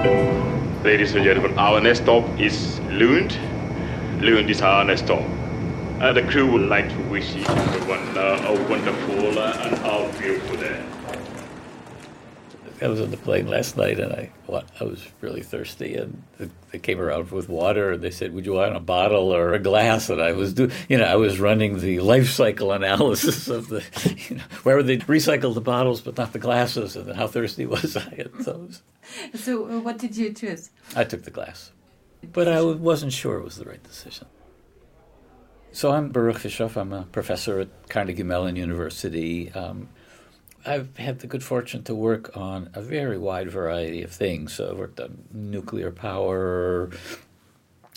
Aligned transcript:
Ladies 0.00 1.14
and 1.14 1.24
gentlemen, 1.24 1.58
our 1.58 1.78
next 1.78 2.00
stop 2.00 2.24
is 2.40 2.80
Lund. 2.88 3.36
Lund 4.22 4.48
is 4.48 4.62
our 4.62 4.82
next 4.82 5.04
stop. 5.04 5.22
Uh, 6.00 6.10
the 6.14 6.22
crew 6.22 6.50
would 6.50 6.70
like 6.70 6.88
to 6.88 6.96
wish 7.10 7.36
each 7.36 7.46
everyone 7.46 8.16
uh, 8.16 8.48
a 8.48 8.70
wonderful 8.70 9.38
uh, 9.38 9.52
and 9.60 9.74
a 9.84 10.18
beautiful 10.18 10.56
day. 10.56 10.82
I 12.82 12.88
was 12.88 13.00
on 13.00 13.10
the 13.10 13.16
plane 13.16 13.46
last 13.46 13.76
night 13.76 14.00
and 14.00 14.12
I 14.12 14.30
I 14.80 14.84
was 14.84 15.06
really 15.20 15.42
thirsty 15.42 15.94
and 15.94 16.22
they 16.70 16.78
came 16.78 17.00
around 17.00 17.30
with 17.30 17.48
water 17.48 17.92
and 17.92 18.02
they 18.02 18.10
said, 18.10 18.32
"Would 18.32 18.46
you 18.46 18.54
want 18.54 18.74
a 18.74 18.80
bottle 18.80 19.34
or 19.34 19.52
a 19.52 19.58
glass?" 19.58 20.08
And 20.08 20.20
I 20.20 20.32
was 20.32 20.54
do 20.54 20.70
you 20.88 20.96
know 20.96 21.04
I 21.04 21.16
was 21.16 21.38
running 21.38 21.78
the 21.78 22.00
life 22.00 22.30
cycle 22.30 22.72
analysis 22.72 23.48
of 23.48 23.68
the 23.68 23.84
you 24.28 24.36
know 24.36 24.44
where 24.62 24.82
they 24.82 24.96
recycled 24.98 25.54
the 25.54 25.60
bottles 25.60 26.00
but 26.00 26.16
not 26.16 26.32
the 26.32 26.38
glasses 26.38 26.96
and 26.96 27.14
how 27.14 27.26
thirsty 27.26 27.66
was 27.66 27.96
I 27.96 28.14
at 28.18 28.32
those. 28.38 28.82
So 29.34 29.66
uh, 29.66 29.80
what 29.80 29.98
did 29.98 30.16
you 30.16 30.32
choose? 30.32 30.70
I 30.96 31.04
took 31.04 31.24
the 31.24 31.30
glass, 31.30 31.72
but 32.32 32.48
I 32.48 32.62
wasn't 32.62 33.12
sure 33.12 33.36
it 33.38 33.44
was 33.44 33.56
the 33.56 33.64
right 33.64 33.82
decision. 33.82 34.26
So 35.72 35.92
I'm 35.92 36.08
Baruch 36.08 36.38
Fischhoff. 36.38 36.76
I'm 36.76 36.92
a 36.92 37.04
professor 37.04 37.60
at 37.60 37.88
Carnegie 37.88 38.24
Mellon 38.24 38.56
University. 38.56 39.52
Um, 39.52 39.88
I've 40.64 40.96
had 40.96 41.20
the 41.20 41.26
good 41.26 41.42
fortune 41.42 41.82
to 41.84 41.94
work 41.94 42.36
on 42.36 42.70
a 42.74 42.82
very 42.82 43.18
wide 43.18 43.50
variety 43.50 44.02
of 44.02 44.10
things. 44.10 44.54
So 44.54 44.70
I've 44.70 44.78
worked 44.78 45.00
on 45.00 45.24
nuclear 45.32 45.90
power, 45.90 46.90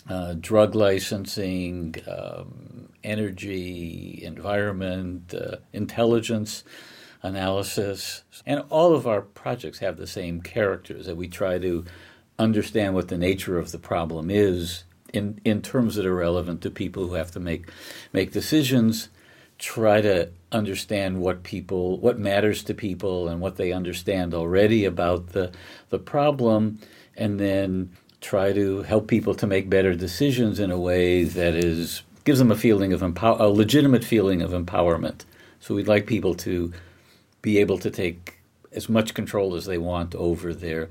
uh, 0.08 0.34
drug 0.34 0.74
licensing, 0.74 1.96
um, 2.06 2.88
energy, 3.02 4.20
environment, 4.22 5.34
uh, 5.34 5.56
intelligence 5.72 6.64
analysis. 7.22 8.22
And 8.46 8.64
all 8.70 8.94
of 8.94 9.06
our 9.06 9.20
projects 9.20 9.78
have 9.78 9.96
the 9.96 10.06
same 10.06 10.40
characters 10.40 11.06
that 11.06 11.16
we 11.16 11.28
try 11.28 11.58
to 11.58 11.84
understand 12.38 12.94
what 12.94 13.08
the 13.08 13.18
nature 13.18 13.58
of 13.58 13.72
the 13.72 13.78
problem 13.78 14.30
is 14.30 14.84
in, 15.12 15.40
in 15.44 15.62
terms 15.62 15.94
that 15.94 16.06
are 16.06 16.14
relevant 16.14 16.60
to 16.62 16.70
people 16.70 17.06
who 17.06 17.14
have 17.14 17.30
to 17.32 17.40
make, 17.40 17.68
make 18.12 18.32
decisions 18.32 19.08
try 19.58 20.00
to 20.00 20.28
understand 20.52 21.20
what 21.20 21.42
people 21.42 21.98
what 21.98 22.18
matters 22.18 22.62
to 22.62 22.74
people 22.74 23.28
and 23.28 23.40
what 23.40 23.56
they 23.56 23.72
understand 23.72 24.34
already 24.34 24.84
about 24.84 25.28
the 25.28 25.50
the 25.90 25.98
problem 25.98 26.78
and 27.16 27.38
then 27.40 27.90
try 28.20 28.52
to 28.52 28.82
help 28.82 29.06
people 29.06 29.34
to 29.34 29.46
make 29.46 29.68
better 29.68 29.94
decisions 29.94 30.58
in 30.58 30.70
a 30.70 30.78
way 30.78 31.24
that 31.24 31.54
is 31.54 32.02
gives 32.24 32.38
them 32.38 32.50
a 32.50 32.56
feeling 32.56 32.92
of 32.92 33.02
empower 33.02 33.36
a 33.38 33.48
legitimate 33.48 34.02
feeling 34.04 34.40
of 34.40 34.50
empowerment. 34.50 35.24
So 35.60 35.74
we'd 35.74 35.88
like 35.88 36.06
people 36.06 36.34
to 36.36 36.72
be 37.42 37.58
able 37.58 37.78
to 37.78 37.90
take 37.90 38.38
as 38.72 38.88
much 38.88 39.12
control 39.14 39.54
as 39.54 39.66
they 39.66 39.78
want 39.78 40.14
over 40.14 40.54
their 40.54 40.88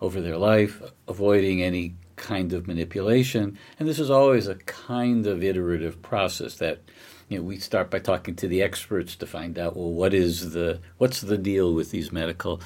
over 0.00 0.20
their 0.22 0.38
life 0.38 0.82
avoiding 1.06 1.62
any 1.62 1.94
kind 2.16 2.52
of 2.52 2.66
manipulation. 2.66 3.58
And 3.78 3.88
this 3.88 3.98
is 3.98 4.10
always 4.10 4.46
a 4.46 4.54
kind 4.54 5.26
of 5.26 5.42
iterative 5.42 6.00
process 6.00 6.56
that 6.56 6.80
you 7.30 7.38
know, 7.38 7.44
we 7.44 7.58
start 7.58 7.90
by 7.90 8.00
talking 8.00 8.34
to 8.34 8.48
the 8.48 8.60
experts 8.60 9.14
to 9.16 9.26
find 9.26 9.58
out 9.58 9.76
well 9.76 9.92
what 9.92 10.12
is 10.12 10.50
the 10.50 10.80
what's 10.98 11.20
the 11.20 11.38
deal 11.38 11.72
with 11.72 11.92
these 11.92 12.12
medical 12.12 12.60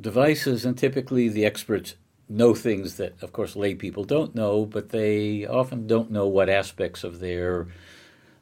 devices? 0.00 0.64
And 0.64 0.78
typically 0.78 1.28
the 1.28 1.44
experts 1.44 1.96
know 2.28 2.54
things 2.54 2.96
that 2.96 3.20
of 3.22 3.32
course 3.32 3.56
lay 3.56 3.74
people 3.74 4.04
don't 4.04 4.34
know 4.34 4.64
but 4.64 4.88
they 4.88 5.44
often 5.44 5.86
don't 5.86 6.10
know 6.10 6.26
what 6.26 6.48
aspects 6.48 7.04
of 7.04 7.18
their 7.18 7.66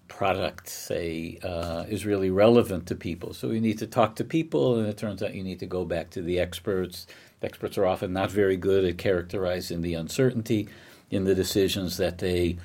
product 0.07 0.69
say 0.69 1.39
uh, 1.43 1.85
is 1.89 2.05
really 2.05 2.31
relevant 2.31 2.87
to 2.87 2.95
people. 2.95 3.33
So 3.33 3.51
you 3.51 3.61
need 3.61 3.79
to 3.79 3.87
talk 3.87 4.17
to 4.17 4.25
people 4.25 4.79
and 4.79 4.87
it 4.87 4.99
turns 4.99 5.23
out 5.23 5.35
you 5.35 5.43
need 5.43 5.61
to 5.61 5.67
go 5.67 5.87
back 5.87 6.11
to 6.11 6.21
the 6.21 6.39
experts. 6.39 7.07
The 7.41 7.47
experts 7.47 7.79
are 7.79 7.87
often 7.87 8.13
not 8.13 8.31
very 8.31 8.59
good 8.59 8.85
at 8.85 8.99
characterizing 8.99 9.81
the 9.81 9.95
uncertainty 9.95 10.69
in 11.11 11.25
the 11.25 11.35
decisions 11.35 11.97
that 11.97 12.19
they 12.19 12.59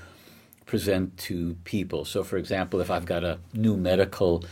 present 0.66 1.18
to 1.18 1.56
people. 1.64 2.06
So, 2.06 2.24
for 2.24 2.38
example, 2.38 2.82
if 2.82 2.90
I've 2.90 3.06
got 3.06 3.24
a 3.24 3.40
new 3.54 3.78
medical 3.78 4.44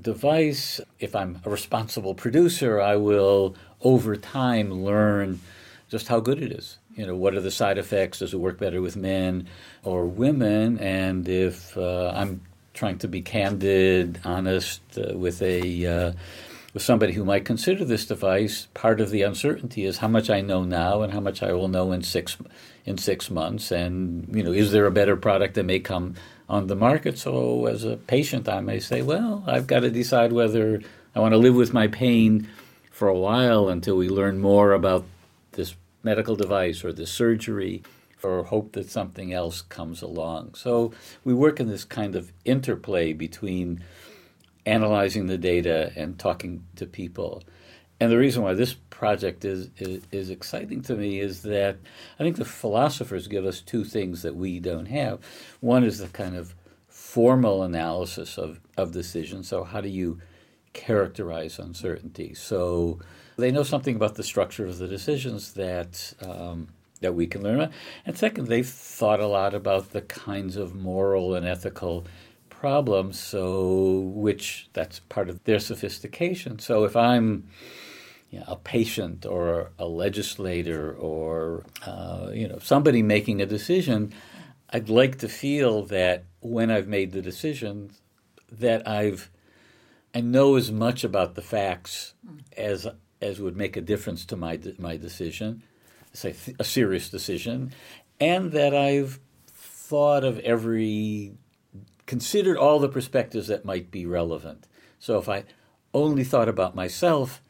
device, 0.00 0.80
if 1.00 1.16
I'm 1.16 1.40
a 1.44 1.50
responsible 1.50 2.14
producer, 2.14 2.80
I 2.80 2.96
will 2.96 3.54
over 3.80 4.16
time 4.16 4.84
learn 4.84 5.40
just 5.88 6.08
how 6.08 6.20
good 6.20 6.42
it 6.42 6.52
is. 6.52 6.78
You 6.94 7.06
know, 7.06 7.16
what 7.16 7.34
are 7.34 7.40
the 7.40 7.50
side 7.50 7.78
effects? 7.78 8.20
Does 8.20 8.32
it 8.32 8.38
work 8.38 8.58
better 8.58 8.80
with 8.80 8.96
men 8.96 9.48
or 9.84 10.06
women? 10.06 10.78
And 10.78 11.28
if 11.28 11.76
uh, 11.76 12.12
I'm 12.14 12.42
trying 12.74 12.98
to 12.98 13.08
be 13.08 13.22
candid, 13.22 14.20
honest 14.24 14.80
uh, 14.98 15.16
with 15.16 15.42
a 15.42 15.86
uh, 15.86 16.12
with 16.76 16.82
somebody 16.82 17.14
who 17.14 17.24
might 17.24 17.46
consider 17.46 17.86
this 17.86 18.04
device, 18.04 18.68
part 18.74 19.00
of 19.00 19.08
the 19.08 19.22
uncertainty 19.22 19.86
is 19.86 19.96
how 19.96 20.08
much 20.08 20.28
I 20.28 20.42
know 20.42 20.62
now 20.62 21.00
and 21.00 21.10
how 21.10 21.20
much 21.20 21.42
I 21.42 21.54
will 21.54 21.68
know 21.68 21.90
in 21.90 22.02
six 22.02 22.36
in 22.84 22.98
six 22.98 23.30
months, 23.30 23.70
and 23.70 24.28
you 24.36 24.42
know, 24.42 24.52
is 24.52 24.72
there 24.72 24.84
a 24.84 24.90
better 24.90 25.16
product 25.16 25.54
that 25.54 25.64
may 25.64 25.78
come 25.80 26.16
on 26.50 26.66
the 26.66 26.76
market? 26.76 27.16
So, 27.16 27.64
as 27.64 27.84
a 27.84 27.96
patient, 27.96 28.46
I 28.46 28.60
may 28.60 28.78
say, 28.78 29.00
well, 29.00 29.42
I've 29.46 29.66
got 29.66 29.80
to 29.80 29.90
decide 29.90 30.34
whether 30.34 30.82
I 31.14 31.20
want 31.20 31.32
to 31.32 31.38
live 31.38 31.54
with 31.54 31.72
my 31.72 31.86
pain 31.86 32.46
for 32.90 33.08
a 33.08 33.18
while 33.18 33.70
until 33.70 33.96
we 33.96 34.10
learn 34.10 34.38
more 34.38 34.72
about 34.72 35.06
this 35.52 35.76
medical 36.02 36.36
device 36.36 36.84
or 36.84 36.92
this 36.92 37.10
surgery, 37.10 37.84
or 38.22 38.42
hope 38.42 38.72
that 38.72 38.90
something 38.90 39.32
else 39.32 39.62
comes 39.62 40.02
along. 40.02 40.52
So, 40.56 40.92
we 41.24 41.32
work 41.32 41.58
in 41.58 41.68
this 41.68 41.86
kind 41.86 42.14
of 42.14 42.32
interplay 42.44 43.14
between 43.14 43.82
analyzing 44.66 45.26
the 45.26 45.38
data 45.38 45.92
and 45.96 46.18
talking 46.18 46.64
to 46.76 46.86
people. 46.86 47.42
And 47.98 48.12
the 48.12 48.18
reason 48.18 48.42
why 48.42 48.52
this 48.52 48.74
project 48.74 49.44
is, 49.44 49.70
is, 49.78 50.02
is 50.12 50.28
exciting 50.28 50.82
to 50.82 50.94
me 50.94 51.20
is 51.20 51.42
that 51.42 51.78
I 52.18 52.22
think 52.22 52.36
the 52.36 52.44
philosophers 52.44 53.26
give 53.26 53.46
us 53.46 53.60
two 53.62 53.84
things 53.84 54.22
that 54.22 54.36
we 54.36 54.60
don't 54.60 54.86
have. 54.86 55.20
One 55.60 55.82
is 55.82 55.98
the 55.98 56.08
kind 56.08 56.36
of 56.36 56.54
formal 56.88 57.62
analysis 57.62 58.36
of, 58.36 58.60
of 58.76 58.92
decisions. 58.92 59.48
So 59.48 59.64
how 59.64 59.80
do 59.80 59.88
you 59.88 60.20
characterize 60.74 61.58
uncertainty? 61.58 62.34
So 62.34 62.98
they 63.38 63.50
know 63.50 63.62
something 63.62 63.96
about 63.96 64.16
the 64.16 64.22
structure 64.22 64.66
of 64.66 64.76
the 64.76 64.88
decisions 64.88 65.54
that 65.54 66.12
um, 66.20 66.68
that 67.00 67.14
we 67.14 67.26
can 67.26 67.42
learn 67.42 67.56
about. 67.56 67.72
And 68.06 68.16
second, 68.16 68.48
they've 68.48 68.66
thought 68.66 69.20
a 69.20 69.26
lot 69.26 69.52
about 69.52 69.92
the 69.92 70.00
kinds 70.00 70.56
of 70.56 70.74
moral 70.74 71.34
and 71.34 71.46
ethical 71.46 72.06
problems. 72.66 73.16
So 73.20 74.00
which 74.26 74.68
that's 74.72 74.98
part 74.98 75.28
of 75.28 75.44
their 75.44 75.60
sophistication. 75.60 76.58
So 76.58 76.82
if 76.82 76.96
I'm 76.96 77.26
you 78.30 78.40
know, 78.40 78.46
a 78.48 78.56
patient 78.56 79.24
or 79.24 79.70
a 79.78 79.86
legislator 79.86 80.92
or 80.92 81.64
uh, 81.86 82.30
you 82.32 82.48
know 82.48 82.58
somebody 82.58 83.02
making 83.02 83.40
a 83.40 83.46
decision, 83.46 84.12
I'd 84.70 84.88
like 84.88 85.18
to 85.18 85.28
feel 85.28 85.84
that 85.98 86.24
when 86.40 86.68
I've 86.72 86.88
made 86.88 87.12
the 87.12 87.22
decision, 87.22 87.92
that 88.50 88.80
I've 88.88 89.30
I 90.12 90.20
know 90.22 90.56
as 90.56 90.72
much 90.72 91.04
about 91.04 91.36
the 91.36 91.42
facts 91.42 92.14
as 92.56 92.88
as 93.22 93.40
would 93.40 93.56
make 93.56 93.76
a 93.76 93.80
difference 93.92 94.26
to 94.26 94.36
my 94.36 94.58
my 94.78 94.96
decision, 94.96 95.62
say 96.12 96.34
a 96.58 96.64
serious 96.64 97.08
decision, 97.10 97.72
and 98.18 98.50
that 98.52 98.74
I've 98.74 99.20
thought 99.54 100.24
of 100.24 100.40
every 100.40 101.38
considered 102.06 102.56
all 102.56 102.78
the 102.78 102.88
perspectives 102.88 103.48
that 103.48 103.64
might 103.64 103.90
be 103.90 104.06
relevant. 104.06 104.66
So 104.98 105.18
if 105.18 105.28
I 105.28 105.44
only 105.92 106.24
thought 106.24 106.48
about 106.48 106.74
myself, 106.74 107.40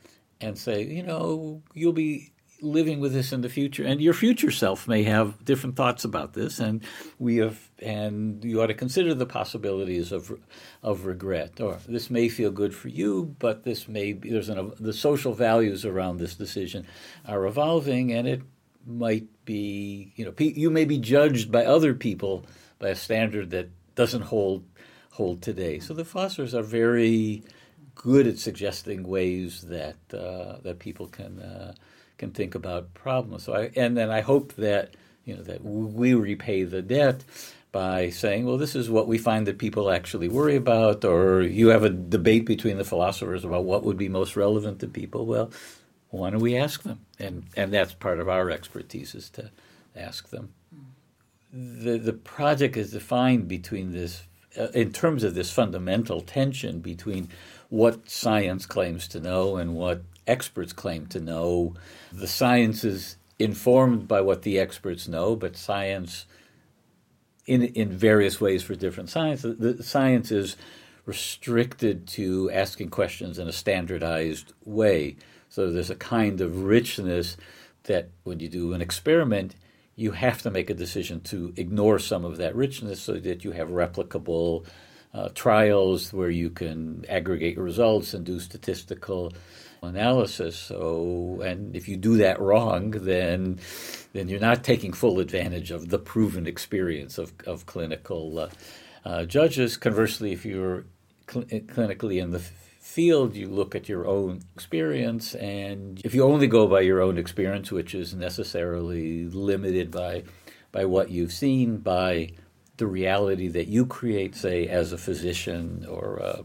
and 0.41 0.59
say, 0.59 0.85
you 0.85 1.03
know, 1.03 1.63
you'll 1.75 1.93
be 1.93 2.33
living 2.63 3.01
with 3.01 3.13
this 3.13 3.33
in 3.33 3.43
the 3.43 3.49
future, 3.49 3.85
and 3.85 4.01
your 4.01 4.15
future 4.15 4.51
self 4.51 4.89
may 4.89 5.03
have 5.03 5.45
different 5.45 5.77
thoughts 5.77 6.05
about 6.05 6.33
this, 6.33 6.59
and 6.59 6.83
we 7.19 7.37
have, 7.37 7.71
and 7.81 8.43
you 8.45 8.63
ought 8.63 8.69
to 8.69 8.75
consider 8.75 9.15
the 9.15 9.27
possibilities 9.27 10.13
of 10.13 10.39
of 10.83 11.05
regret. 11.05 11.61
Or 11.61 11.79
this 11.87 12.11
may 12.11 12.29
feel 12.29 12.51
good 12.51 12.75
for 12.75 12.89
you, 12.89 13.37
but 13.39 13.65
this 13.65 13.89
may 13.89 14.13
be, 14.13 14.31
there's 14.31 14.49
an 14.49 14.73
the 14.81 14.93
social 14.93 15.35
values 15.35 15.85
around 15.85 16.19
this 16.19 16.35
decision 16.35 16.87
are 17.27 17.45
evolving, 17.45 18.13
and 18.13 18.27
it 18.27 18.43
might 18.87 19.27
be, 19.45 20.13
you 20.17 20.25
know, 20.25 20.33
you 20.39 20.71
may 20.71 20.85
be 20.85 20.99
judged 20.99 21.53
by 21.53 21.65
other 21.65 21.93
people 21.95 22.45
by 22.79 22.89
a 22.89 22.95
standard 22.95 23.51
that 23.51 23.69
doesn't 23.97 24.23
hold 24.23 24.65
hold 25.11 25.43
today. 25.43 25.81
So 25.81 25.95
the 25.95 26.05
Fosters 26.05 26.55
are 26.55 26.63
very 26.63 27.43
good 27.95 28.27
at 28.27 28.39
suggesting 28.39 29.03
ways 29.03 29.63
that 29.63 29.97
uh, 30.15 30.59
that 30.63 30.79
people 30.79 31.09
can 31.09 31.41
uh, 31.41 31.75
can 32.19 32.31
think 32.31 32.55
about 32.55 32.95
problems. 32.95 33.45
So 33.45 33.55
I, 33.55 33.71
and 33.75 33.97
then 33.97 34.11
I 34.11 34.21
hope 34.21 34.55
that 34.55 34.95
you 35.25 35.35
know 35.35 35.43
that 35.43 35.65
we 35.65 36.15
repay 36.15 36.63
the 36.63 36.83
debt 36.83 37.25
by 37.73 38.09
saying, 38.09 38.47
well, 38.47 38.57
this 38.57 38.75
is 38.75 38.89
what 38.89 39.09
we 39.09 39.19
find 39.19 39.47
that 39.47 39.59
people 39.59 39.91
actually 39.91 40.29
worry 40.29 40.57
about, 40.57 41.05
or 41.05 41.43
you 41.43 41.69
have 41.69 41.83
a 41.85 41.91
debate 41.91 42.47
between 42.47 42.79
the 42.79 42.85
philosophers 42.85 43.45
about 43.45 43.65
what 43.65 43.83
would 43.85 43.99
be 43.99 44.09
most 44.09 44.35
relevant 44.35 44.81
to 44.81 44.87
people. 44.87 45.27
Well, 45.27 45.51
why 46.09 46.31
don't 46.31 46.41
we 46.41 46.57
ask 46.57 46.83
them? 46.83 47.01
And 47.19 47.45
and 47.57 47.73
that's 47.73 47.93
part 47.93 48.21
of 48.21 48.29
our 48.29 48.51
expertise 48.51 49.15
is 49.15 49.31
to 49.31 49.51
ask 49.95 50.29
them. 50.31 50.53
The 51.53 51.99
the 51.99 52.13
project 52.13 52.77
is 52.77 52.91
defined 52.91 53.49
between 53.49 53.93
this 53.93 54.25
uh, 54.59 54.69
in 54.75 54.93
terms 54.93 55.23
of 55.23 55.35
this 55.35 55.53
fundamental 55.53 56.21
tension 56.21 56.81
between 56.81 57.29
what 57.69 58.11
science 58.11 58.67
claims 58.67 59.09
to 59.09 59.21
know 59.21 59.57
and 59.57 59.75
what 59.75 60.03
experts 60.27 60.73
claim 60.73 61.07
to 61.07 61.21
know. 61.21 61.75
The 62.13 62.27
science 62.27 62.85
is 62.85 63.17
informed 63.39 64.09
by 64.09 64.21
what 64.21 64.43
the 64.43 64.59
experts 64.59 65.07
know, 65.07 65.37
but 65.37 65.57
science, 65.57 66.27
in 67.47 67.63
in 67.63 67.91
various 67.91 68.41
ways 68.41 68.63
for 68.63 68.75
different 68.75 69.11
science, 69.11 69.43
the, 69.43 69.53
the 69.55 69.83
science 69.83 70.33
is 70.33 70.57
restricted 71.05 72.09
to 72.09 72.51
asking 72.51 72.91
questions 72.91 73.39
in 73.39 73.47
a 73.47 73.53
standardized 73.53 74.53
way. 74.65 75.17
So 75.49 75.71
there's 75.71 75.91
a 75.91 75.97
kind 75.97 76.41
of 76.41 76.65
richness 76.65 77.37
that 77.85 78.11
when 78.25 78.41
you 78.41 78.49
do 78.49 78.73
an 78.73 78.83
experiment, 78.83 79.55
you 79.97 80.13
have 80.13 80.43
to 80.43 80.51
make 80.51 80.71
a 80.71 80.75
decision 80.75 81.21
to 81.23 81.53
ignore 81.57 81.99
some 81.99 82.25
of 82.25 82.37
that 82.37 82.55
richness 82.55 83.01
so 83.01 83.15
that 83.15 83.45
you 83.45 83.53
have 83.53 83.69
replicable 83.71 84.67
uh, 85.15 85.31
trials 85.35 86.13
where 86.13 86.31
you 86.31 86.51
can 86.51 87.05
aggregate 87.09 87.59
results 87.59 88.13
and 88.13 88.27
do 88.27 88.39
statistical 88.39 89.33
analysis. 89.83 90.57
So, 90.57 91.41
and 91.43 91.75
if 91.75 91.89
you 91.89 91.97
do 91.97 92.19
that 92.19 92.39
wrong, 92.41 92.91
then 92.91 93.59
then 94.13 94.29
you're 94.29 94.41
not 94.41 94.65
taking 94.65 94.93
full 94.93 95.21
advantage 95.21 95.71
of 95.71 95.89
the 95.89 95.99
proven 95.99 96.47
experience 96.47 97.17
of 97.17 97.33
of 97.47 97.65
clinical 97.65 98.39
uh, 98.39 98.49
uh, 99.05 99.25
judges. 99.25 99.79
Conversely, 99.79 100.33
if 100.33 100.45
you're 100.45 100.85
cl- 101.31 101.47
clinically 101.47 102.21
in 102.23 102.33
the 102.33 102.43
field, 102.87 103.35
you 103.35 103.49
look 103.49 103.75
at 103.75 103.89
your 103.89 104.07
own 104.07 104.41
experience, 104.55 105.35
and 105.35 106.01
if 106.05 106.15
you 106.15 106.23
only 106.23 106.47
go 106.47 106.67
by 106.67 106.81
your 106.81 107.01
own 107.03 107.19
experience, 107.19 107.71
which 107.73 107.95
is 107.95 108.15
necessarily 108.15 109.25
limited 109.25 109.91
by 109.91 110.23
by 110.73 110.85
what 110.85 111.11
you've 111.11 111.33
seen, 111.33 111.79
by 111.79 112.31
the 112.77 112.87
reality 112.87 113.49
that 113.49 113.67
you 113.67 113.87
create, 113.87 114.35
say, 114.35 114.67
as 114.67 114.93
a 114.93 114.99
physician 114.99 115.87
or 115.89 116.19
a 116.19 116.45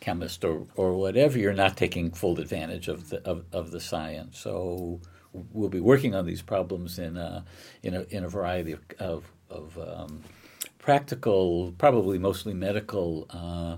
chemist 0.00 0.44
or, 0.44 0.66
or 0.74 0.94
whatever, 0.94 1.38
you're 1.38 1.52
not 1.52 1.76
taking 1.76 2.10
full 2.10 2.40
advantage 2.40 2.88
of 2.88 3.10
the 3.10 3.18
of, 3.28 3.44
of 3.52 3.70
the 3.70 3.80
science. 3.80 4.38
So 4.38 5.00
we'll 5.32 5.68
be 5.68 5.80
working 5.80 6.14
on 6.14 6.26
these 6.26 6.42
problems 6.42 6.98
in 6.98 7.16
a, 7.16 7.44
in 7.82 7.94
a, 7.94 8.02
in 8.10 8.24
a 8.24 8.28
variety 8.28 8.72
of, 8.72 8.80
of, 8.98 9.24
of 9.48 9.78
um, 9.78 10.22
practical, 10.78 11.72
probably 11.78 12.18
mostly 12.18 12.54
medical 12.54 13.26
uh, 13.30 13.76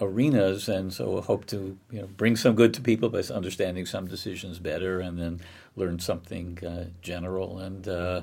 arenas, 0.00 0.68
and 0.68 0.92
so 0.92 1.10
we'll 1.10 1.22
hope 1.22 1.46
to 1.46 1.78
you 1.90 2.00
know 2.00 2.06
bring 2.06 2.36
some 2.36 2.54
good 2.54 2.74
to 2.74 2.80
people 2.80 3.08
by 3.08 3.22
understanding 3.32 3.86
some 3.86 4.06
decisions 4.06 4.58
better, 4.58 5.00
and 5.00 5.18
then 5.18 5.40
learn 5.76 5.98
something 5.98 6.58
uh, 6.64 6.86
general. 7.00 7.58
And 7.58 7.86
uh, 7.88 8.22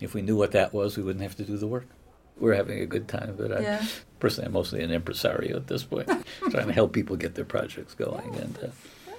if 0.00 0.14
we 0.14 0.22
knew 0.22 0.36
what 0.36 0.52
that 0.52 0.72
was, 0.72 0.96
we 0.96 1.02
wouldn't 1.02 1.22
have 1.22 1.36
to 1.36 1.44
do 1.44 1.56
the 1.56 1.66
work 1.66 1.86
we're 2.38 2.54
having 2.54 2.80
a 2.80 2.86
good 2.86 3.08
time. 3.08 3.34
But 3.36 3.62
yeah. 3.62 3.80
I, 3.82 3.88
personally, 4.18 4.46
I'm 4.46 4.52
mostly 4.52 4.82
an 4.82 4.90
impresario 4.90 5.56
at 5.56 5.66
this 5.66 5.84
point, 5.84 6.08
trying 6.50 6.66
to 6.66 6.72
help 6.72 6.92
people 6.92 7.16
get 7.16 7.34
their 7.34 7.44
projects 7.44 7.94
going, 7.94 8.34
and 8.36 8.58
uh, 8.62 9.10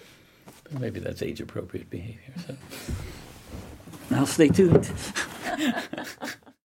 maybe 0.79 0.99
that's 0.99 1.21
age 1.21 1.41
appropriate 1.41 1.89
behavior. 1.89 2.33
So 2.47 2.55
I'll 4.11 4.25
stay 4.25 4.49
tuned. 4.49 4.89